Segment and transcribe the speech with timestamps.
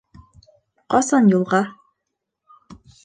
[0.95, 1.59] Ҡасан юлға?